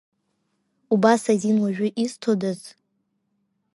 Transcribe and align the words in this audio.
Убас 0.93 1.23
азин 1.31 1.57
уажәы 1.63 1.87
изҭодаз?! 2.03 2.61